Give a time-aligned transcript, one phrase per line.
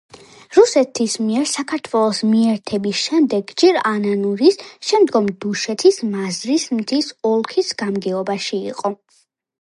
[0.55, 4.57] რუსეთის მიერ საქართველოს მიერთების შემდეგ ჯერ ანანურის,
[4.93, 8.97] შემდგომ დუშეთის მაზრის მთის ოლქის გამგეობაში იყო.